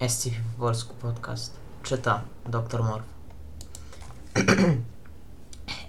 [0.00, 1.56] SCP po polsku podcast.
[1.82, 2.82] Czyta Dr.
[2.82, 3.04] Morf.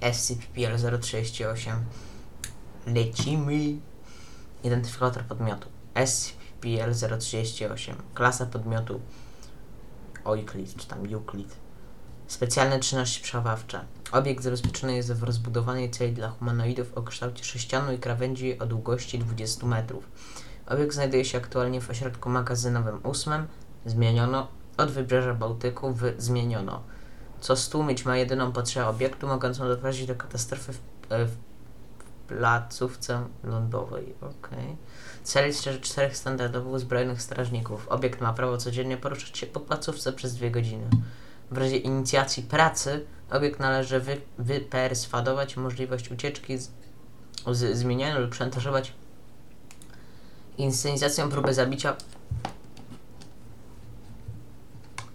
[0.02, 1.76] SCP-038
[2.85, 3.79] Lecimy.
[4.63, 9.01] Identyfikator podmiotu SCP-038 Klasa podmiotu
[10.26, 11.55] Euclid, czy tam Euclid.
[12.28, 13.85] Specjalne czynności przechowawcze.
[14.12, 19.20] Obiekt zabezpieczony jest w rozbudowanej celi dla humanoidów o kształcie sześcianu i krawędzi o długości
[19.20, 20.09] 20 metrów.
[20.67, 23.48] Obiekt znajduje się aktualnie w ośrodku magazynowym 8.
[23.88, 24.48] Zmieniono.
[24.77, 26.84] Od wybrzeża Bałtyku w zmieniono.
[27.40, 30.80] Co stłumić ma jedyną potrzebę obiektu mogącą doprowadzić do katastrofy w,
[31.10, 31.36] e, w
[32.27, 34.13] placówce lądowej.
[34.22, 34.77] Okej.
[35.23, 37.88] Cel ścieży czterech standardowo uzbrojonych strażników.
[37.88, 40.90] Obiekt ma prawo codziennie poruszać się po placówce przez dwie godziny.
[41.52, 46.70] W razie inicjacji pracy obiekt należy wy, wyperswadować możliwość ucieczki z,
[47.52, 48.94] z zmieniania lub szantażować
[50.58, 51.96] inscenizacją próby zabicia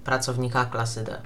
[0.05, 1.23] pracownika klasy D.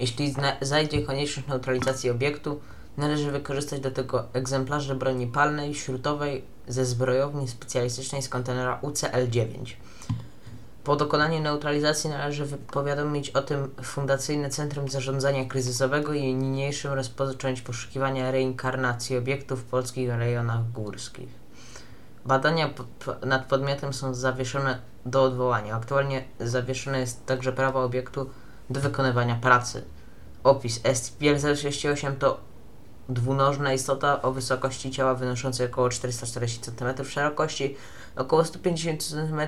[0.00, 2.60] Jeśli zajdzie konieczność neutralizacji obiektu,
[2.96, 9.74] należy wykorzystać do tego egzemplarze broni palnej, śrutowej ze zbrojowni specjalistycznej z kontenera UCL-9.
[10.84, 18.30] Po dokonaniu neutralizacji należy powiadomić o tym Fundacyjne Centrum Zarządzania Kryzysowego i niniejszym rozpocząć poszukiwania
[18.30, 21.28] reinkarnacji obiektów w polskich rejonach górskich.
[22.24, 22.70] Badania
[23.26, 25.76] nad podmiotem są zawieszone do odwołania.
[25.76, 28.30] Aktualnie zawieszone jest także prawo obiektu
[28.70, 29.84] do wykonywania pracy.
[30.44, 32.40] Opis SCP-068 to
[33.08, 37.76] dwunożna istota o wysokości ciała wynoszącej około 440 cm, szerokości
[38.16, 39.40] około 150 cm,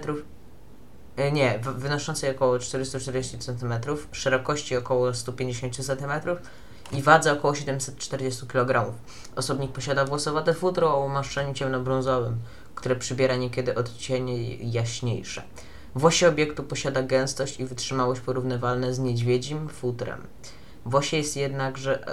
[1.17, 3.75] e, nie, wynoszącej około 440 cm,
[4.13, 6.13] szerokości około 150 cm
[6.93, 8.93] i wadze około 740 kg.
[9.37, 12.39] Osobnik posiada włosowate futro o umaszczeniu ciemnobrązowym,
[12.75, 15.43] które przybiera niekiedy odcienie jaśniejsze.
[15.95, 20.27] Włosie obiektu posiada gęstość i wytrzymałość porównywalne z niedźwiedzim futrem.
[20.85, 22.05] Włosie jest jednakże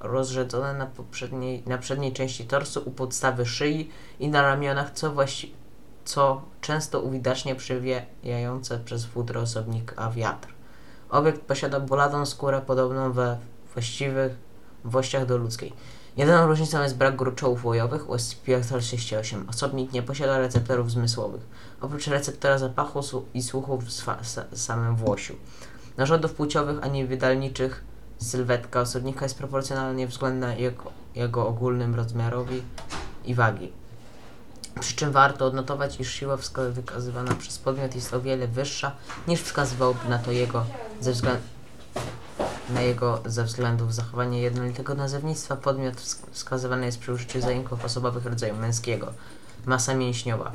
[0.00, 5.52] rozrzedzone na, poprzedniej, na przedniej części torsu u podstawy szyi i na ramionach, co, właści-
[6.04, 10.48] co często uwidacznia przewijające przez futro osobnika wiatr.
[11.10, 13.38] Obiekt posiada boladą skórę podobną we
[13.72, 14.32] właściwych
[14.84, 15.72] włościach do ludzkiej.
[16.16, 19.48] Jedyną różnicą jest brak gruczołów łojowych u SCP-068.
[19.50, 21.40] Osobnik nie posiada receptorów zmysłowych,
[21.80, 23.00] oprócz receptora zapachu
[23.34, 25.36] i słuchu w samym włosiu.
[25.96, 27.84] Narządów płciowych ani wydalniczych
[28.18, 32.62] sylwetka osobnika jest proporcjonalnie względna jego, jego ogólnym rozmiarowi
[33.24, 33.72] i wagi.
[34.80, 36.38] Przy czym warto odnotować, iż siła
[36.72, 38.92] wykazywana przez podmiot jest o wiele wyższa
[39.28, 40.64] niż wskazywałoby na to jego
[41.00, 41.42] ze względu
[42.74, 48.26] na jego ze względów zachowania jednolitego nazewnictwa podmiot wsk- wskazywany jest przy użyciu zajęków osobowych
[48.26, 49.12] rodzaju męskiego.
[49.66, 50.52] Masa mięśniowa.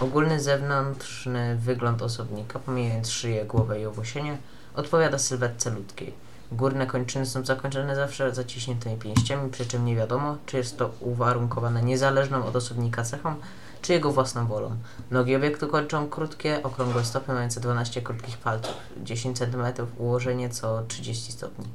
[0.00, 4.38] Ogólny zewnętrzny wygląd osobnika, pomijając szyję, głowę i owłosienie,
[4.74, 6.14] odpowiada sylwetce ludzkiej.
[6.52, 11.82] Górne kończyny są zakończone zawsze zaciśniętymi pięściami, przy czym nie wiadomo, czy jest to uwarunkowane
[11.82, 13.34] niezależną od osobnika cechą,
[13.82, 14.76] czy jego własną wolą.
[15.10, 21.32] Nogi obiektu kończą krótkie, okrągłe stopy mające 12 krótkich palców, 10 cm ułożenie co 30
[21.32, 21.66] stopni.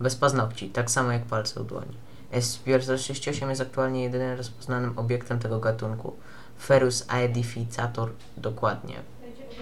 [0.00, 1.96] Bez paznokci, tak samo jak palce u dłoni.
[2.32, 6.16] SCP-068 jest aktualnie jedynym rozpoznanym obiektem tego gatunku.
[6.62, 8.96] Ferus aedificator dokładnie.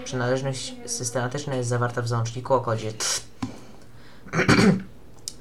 [0.03, 2.91] Przynależność systematyczna jest zawarta w załączniku o kodzie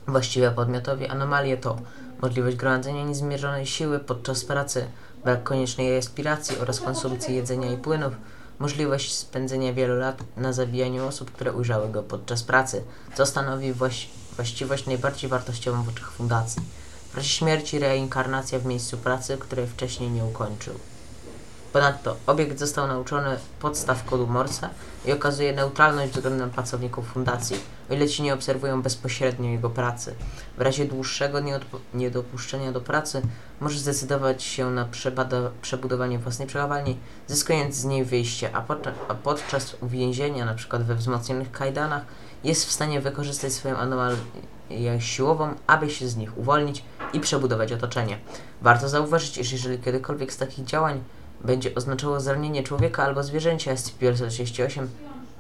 [0.07, 1.77] Właściwe podmiotowi anomalie to
[2.23, 4.87] możliwość gromadzenia niezmierzonej siły podczas pracy,
[5.27, 8.13] brak koniecznej respiracji oraz konsumpcji jedzenia i płynów,
[8.59, 14.09] możliwość spędzenia wielu lat na zabijaniu osób, które ujrzały go podczas pracy, co stanowi właś
[14.37, 16.63] właściwość najbardziej wartościową w oczach fundacji.
[17.13, 20.75] W razie śmierci reinkarnacja w miejscu pracy, której wcześniej nie ukończył.
[21.73, 24.71] Ponadto obiekt został nauczony podstaw kodu Morsa
[25.07, 27.57] i okazuje neutralność względem pracowników fundacji,
[27.91, 30.15] o ile ci nie obserwują bezpośrednio jego pracy.
[30.59, 31.39] W razie dłuższego
[31.95, 33.23] niedopuszczenia do pracy
[33.61, 34.89] może zdecydować się na
[35.63, 40.79] przebudowanie własnej przechowalni, zyskując z niej wyjście, a, podczas- a podczas uwięzienia, np.
[40.79, 42.03] we wzmocnionych kajdanach,
[42.45, 44.17] jest w stanie wykorzystać swoją anomalię
[44.99, 48.19] siłową, aby się z nich uwolnić i przebudować otoczenie.
[48.63, 51.03] Warto zauważyć, iż jeżeli kiedykolwiek z takich działań
[51.45, 54.87] będzie oznaczało zranienie człowieka albo zwierzęcia SCP-038,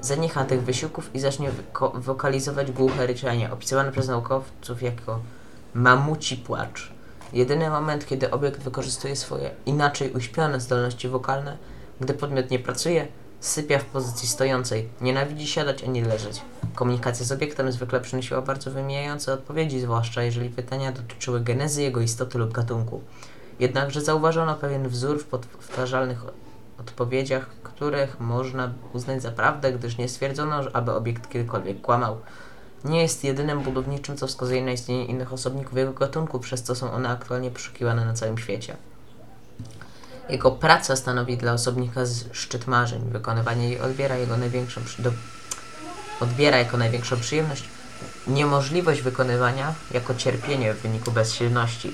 [0.01, 1.51] zaniecha tych wysiłków i zacznie
[1.95, 5.21] wokalizować głuche ryczenie, opisywane przez naukowców jako
[5.75, 6.93] mamuci płacz.
[7.33, 11.57] Jedyny moment, kiedy obiekt wykorzystuje swoje inaczej uśpione zdolności wokalne,
[12.01, 13.09] gdy podmiot nie pracuje,
[13.41, 16.43] sypia w pozycji stojącej, nienawidzi siadać ani leżeć.
[16.75, 22.39] Komunikacja z obiektem zwykle przynosiła bardzo wymijające odpowiedzi, zwłaszcza jeżeli pytania dotyczyły genezy jego istoty
[22.39, 23.01] lub gatunku.
[23.59, 26.23] Jednakże zauważono pewien wzór w powtarzalnych
[26.81, 32.19] odpowiedziach, których można uznać za prawdę, gdyż nie stwierdzono, aby obiekt kiedykolwiek kłamał.
[32.85, 36.93] Nie jest jedynym budowniczym, co wskazuje na istnienie innych osobników jego gatunku, przez co są
[36.93, 38.77] one aktualnie poszukiwane na całym świecie.
[40.29, 42.01] Jego praca stanowi dla osobnika
[42.33, 43.03] szczyt marzeń.
[43.11, 45.13] Wykonywanie jej odbiera jego największą do,
[46.21, 47.65] odbiera jako największą przyjemność.
[48.27, 51.93] Niemożliwość wykonywania jako cierpienie w wyniku bezsilności.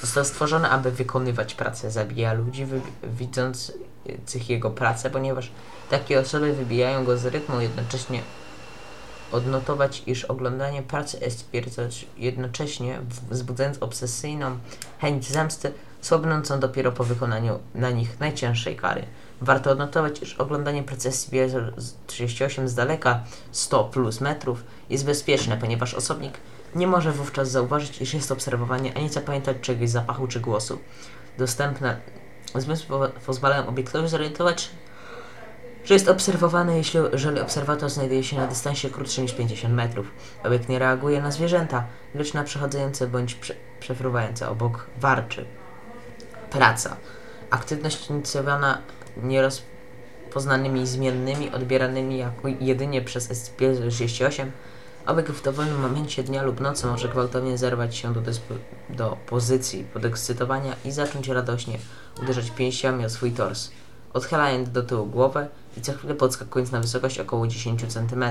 [0.00, 1.90] Został stworzony, aby wykonywać pracę.
[1.90, 2.66] Zabija ludzi
[3.02, 5.50] widzących jego pracę, ponieważ
[5.90, 8.22] takie osoby wybijają go z rytmu, jednocześnie
[9.32, 13.00] odnotować, iż oglądanie pracy stwierdzać jednocześnie
[13.30, 14.58] wzbudzając obsesyjną
[14.98, 19.04] chęć zemsty, słabnącą dopiero po wykonaniu na nich najcięższej kary.
[19.40, 26.32] Warto odnotować, iż oglądanie pracy SCP-38 z daleka 100 plus metrów jest bezpieczne, ponieważ osobnik
[26.74, 30.78] nie może wówczas zauważyć, iż jest obserwowanie, ani zapamiętać czegoś zapachu czy głosu.
[31.38, 32.00] Dostępne
[32.54, 34.70] zmysły pozwalają obiektowi zorientować
[35.88, 40.06] że jest obserwowany, jeśli, jeżeli obserwator znajduje się na dystansie krótszym niż 50 metrów.
[40.44, 41.84] Obiekt nie reaguje na zwierzęta,
[42.14, 45.44] lecz na przechodzące bądź prze, przefruwające obok warczy.
[46.50, 46.96] Praca.
[47.50, 48.78] Aktywność inicjowana
[49.22, 54.46] nierozpoznanymi zmiennymi, odbieranymi jako jedynie przez SCP-38,
[55.08, 58.20] obiekt w dowolnym momencie dnia lub nocy może gwałtownie zerwać się do,
[58.90, 61.78] do pozycji podekscytowania i zacząć radośnie
[62.22, 63.70] uderzać pięściami o swój tors
[64.12, 68.24] odchylając do tyłu głowę i co chwilę podskakując na wysokość około 10 cm.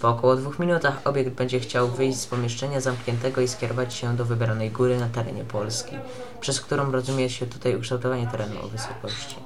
[0.00, 4.24] Po około dwóch minutach obiekt będzie chciał wyjść z pomieszczenia zamkniętego i skierować się do
[4.24, 5.96] wybranej góry na terenie Polski,
[6.40, 9.36] przez którą rozumie się tutaj ukształtowanie terenu o wysokości.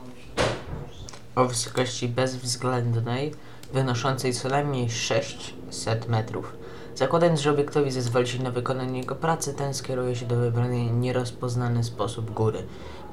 [1.35, 3.35] O wysokości bezwzględnej,
[3.75, 6.57] wynoszącej co najmniej 600 metrów.
[6.95, 11.85] Zakładając, że obiektowi zezwoli się na wykonanie jego pracy, ten skieruje się do wybranej nierozpoznany
[11.85, 12.63] sposób góry.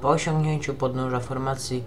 [0.01, 1.83] Po osiągnięciu podnóża formacji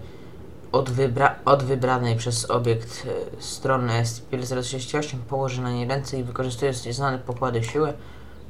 [0.71, 6.85] od, wybra od wybranej przez obiekt e, strony SCP-068 położy na niej ręce i wykorzystując
[6.85, 7.93] nieznane pokłady siły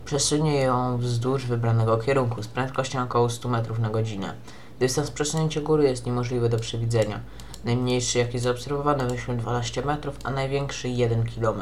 [0.05, 4.33] przesunie ją wzdłuż wybranego kierunku z prędkością około 100 metrów na godzinę.
[4.79, 7.19] Dystans przesunięcia góry jest niemożliwy do przewidzenia.
[7.65, 11.61] Najmniejszy jaki zaobserwowano wyszły 12 metrów, a największy 1 km.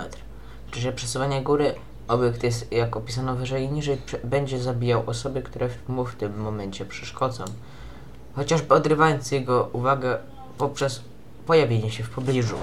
[0.67, 1.75] W czasie przesuwania góry
[2.07, 6.85] obiekt jest, jak opisano wyżej i niżej, będzie zabijał osoby, które mu w tym momencie
[6.85, 7.45] przeszkodzą.
[8.35, 10.17] Chociażby odrywając jego uwagę
[10.57, 11.01] poprzez
[11.45, 12.55] pojawienie się w pobliżu.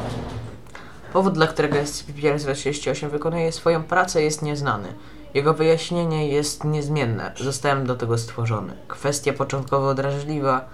[1.12, 4.88] Powód, dla którego SCP-038 wykonuje swoją pracę jest nieznany.
[5.34, 7.32] Jego wyjaśnienie jest niezmienne.
[7.40, 8.72] Zostałem do tego stworzony.
[8.88, 10.68] Kwestia początkowo drażliwa,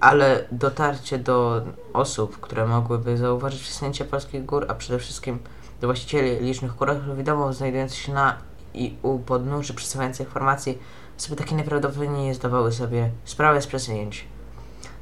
[0.00, 1.62] ale dotarcie do
[1.92, 5.38] osób, które mogłyby zauważyć wysunięcie polskich gór, a przede wszystkim
[5.80, 8.36] do właścicieli licznych kurortów wiadomo znajdujących się na
[8.74, 10.78] i u podnóży przesyłających informacji,
[11.18, 14.24] osoby takie najprawdopodobniej nie zdawały sobie sprawy z przesunięć.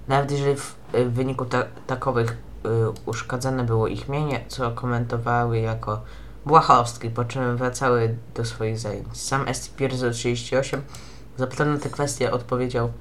[0.08, 2.68] Nawet jeżeli w, w wyniku ta, takowych y,
[3.06, 6.00] uszkadzane było ich mienie, co komentowały jako
[6.46, 9.06] błahostki, po czym wracały do swoich zajęć.
[9.16, 10.78] Sam SCP-038
[11.36, 12.92] zapytany na tę kwestię odpowiedział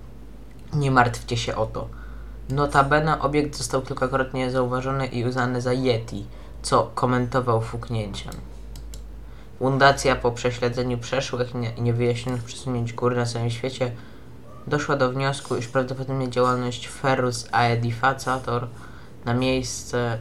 [0.75, 1.87] nie martwcie się o to.
[2.49, 6.25] Notabene obiekt został kilkakrotnie zauważony i uznany za Yeti,
[6.61, 8.33] co komentował fuknięciem.
[9.59, 13.91] Fundacja po prześledzeniu przeszłych i niewyjaśnionych przesunięć góry na całym świecie
[14.67, 18.67] doszła do wniosku, iż prawdopodobnie działalność Ferrus aedificator
[19.25, 20.17] na miejsce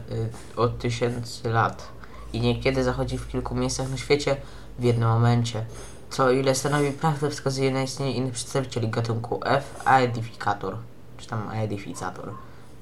[0.55, 1.87] y, od tysięcy lat
[2.33, 4.35] i niekiedy zachodzi w kilku miejscach na świecie
[4.79, 5.65] w jednym momencie,
[6.13, 10.77] co o ile stanowi prawdę wskazuje na istnienie innych przedstawicieli gatunku F aedificator,
[11.17, 12.33] czy tam aedificator,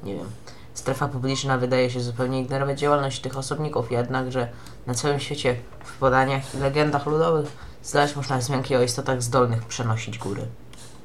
[0.04, 0.30] nie wiem.
[0.74, 4.48] Strefa publiczna wydaje się zupełnie ignorować działalność tych osobników, jednakże
[4.88, 7.52] na całym świecie w podaniach i legendach ludowych
[7.84, 10.48] znaleźć można wzmianki o istotach zdolnych przenosić góry.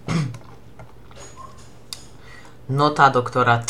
[2.68, 3.62] Nota doktora.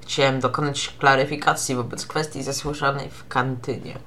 [0.00, 3.98] Chciałem dokonać klaryfikacji wobec kwestii zasłyszanej w kantynie.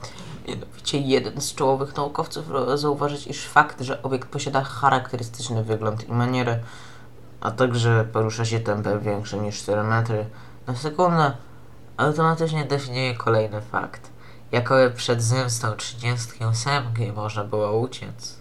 [0.50, 6.60] Mianowicie jeden z czołowych naukowców zauważyć, iż fakt, że obiekt posiada charakterystyczny wygląd i manierę,
[7.42, 10.26] a także porusza się tempem większym niż 4 metry
[10.68, 11.32] na sekundę,
[11.98, 14.10] automatycznie definiuje kolejny fakt.
[14.52, 16.84] Jakoby przed zemstą 38
[17.16, 18.36] można było uciec.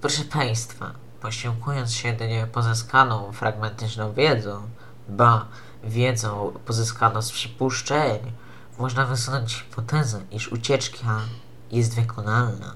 [0.00, 4.62] Proszę Państwa, posiłkując się jedynie pozyskaną fragmentyczną wiedzą,
[5.08, 5.46] ba
[5.84, 8.32] wiedzą pozyskaną z przypuszczeń,
[8.78, 11.20] można wysunąć hipotezę, iż ucieczka
[11.70, 12.74] jest wykonalna.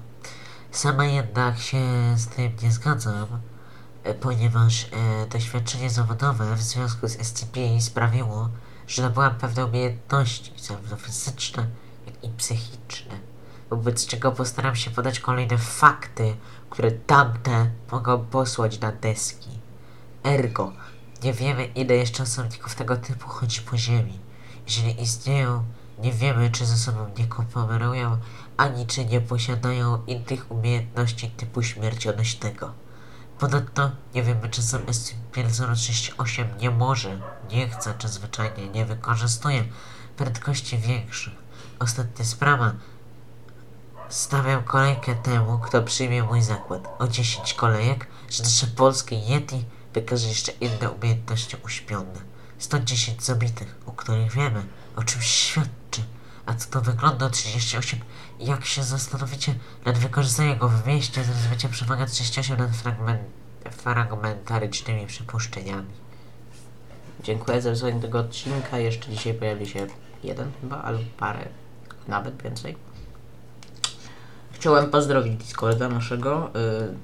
[0.71, 1.79] Sama jednak się
[2.17, 3.27] z tym nie zgadzam,
[4.21, 8.49] ponieważ e, doświadczenie zawodowe w związku z SCP sprawiło,
[8.87, 11.65] że nabyłam pewne umiejętności, zarówno fizyczne,
[12.05, 13.19] jak i psychiczne,
[13.69, 16.35] wobec czego postaram się podać kolejne fakty,
[16.69, 19.49] które tamte mogą posłać na deski.
[20.23, 20.71] Ergo,
[21.23, 24.19] Nie wiemy, ile jeszcze osobników tego typu chodzi po ziemi.
[24.67, 25.63] Jeżeli istnieją,
[26.01, 28.17] nie wiemy, czy ze sobą nie kooperują,
[28.57, 32.73] ani czy nie posiadają innych umiejętności typu śmiercionośnego.
[33.39, 37.19] Ponadto nie wiemy, czy sam SCP-038 nie może,
[37.51, 39.63] nie chce, czy zwyczajnie nie wykorzystuje
[40.17, 41.33] prędkości większych.
[41.79, 42.73] Ostatnia sprawa.
[44.09, 46.87] Stawiam kolejkę temu, kto przyjmie mój zakład.
[46.99, 52.21] O 10 kolejek, że nasze polskie Yeti wykaże jeszcze inne umiejętności uśpione.
[52.59, 54.65] 110 zabitych, o których wiemy,
[54.95, 55.80] o czymś świadczy.
[56.45, 57.99] A co to wygląda 38?
[58.39, 59.55] Jak się zastanowicie
[59.85, 63.21] nad wykorzystaniem go w mieście, zrozumiecie przewagę 38 nad fragment,
[63.71, 65.87] fragmentarycznymi przypuszczeniami.
[67.23, 68.77] Dziękuję za wysłuchanie tego odcinka.
[68.77, 69.87] Jeszcze dzisiaj pojawi się
[70.23, 71.47] jeden chyba, albo parę,
[72.07, 72.75] nawet więcej.
[74.51, 76.51] Chciałem pozdrowić Discorda naszego.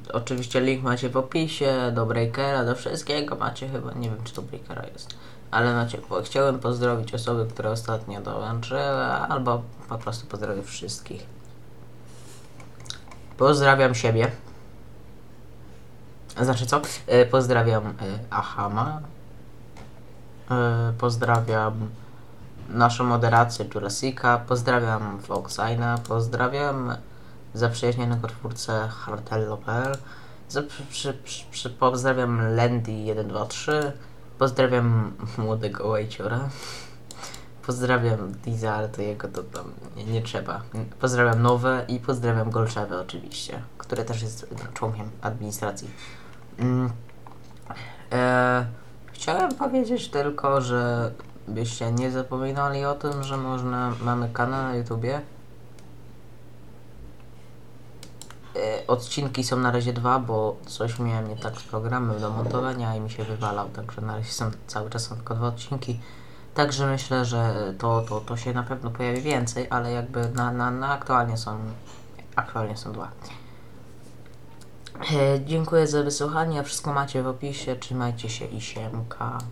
[0.09, 3.93] Y, oczywiście link macie w opisie, do Breakera, do wszystkiego macie chyba.
[3.93, 5.17] Nie wiem, czy to Breakera jest.
[5.51, 11.25] Ale macie, bo chciałem pozdrowić osoby, które ostatnio dołączyły, albo po prostu pozdrowię wszystkich.
[13.37, 14.31] Pozdrawiam siebie.
[16.41, 16.81] Znaczy co?
[17.13, 17.93] Y, pozdrawiam y,
[18.29, 19.01] Ahama.
[20.89, 21.89] Y, pozdrawiam
[22.69, 24.37] naszą moderację Jurassica.
[24.37, 25.97] Pozdrawiam Voxina.
[26.07, 26.95] Pozdrawiam
[27.53, 28.89] zaprzyjaźnionego twórcę.
[30.49, 31.69] Za- przy- przy- przy- przy-
[34.37, 34.39] Pozdrawiam Landy123.
[34.39, 36.49] Pozdrawiam młodego Łajciora.
[37.65, 40.61] Pozdrawiam Diza, ale to jego to tam nie, nie trzeba.
[40.99, 45.89] Pozdrawiam Nowe i pozdrawiam Golczewę oczywiście, który też jest członkiem administracji.
[46.59, 46.89] Mm.
[48.11, 48.65] E,
[49.11, 51.11] chciałem powiedzieć tylko, że
[51.47, 55.15] byście nie zapominali o tym, że można, mamy kanał na YouTubie.
[55.15, 55.21] E,
[58.87, 62.99] odcinki są na razie dwa, bo coś miałem nie tak z programem do montowania i
[62.99, 65.99] mi się wywalał, także na razie są cały czas są tylko dwa odcinki.
[66.53, 70.71] Także myślę, że to, to, to się na pewno pojawi więcej, ale jakby na, na,
[70.71, 71.57] na aktualnie są
[72.35, 73.11] aktualnie są dwa.
[75.01, 79.37] E, dziękuję za wysłuchanie, wszystko macie w opisie, trzymajcie się i siemka.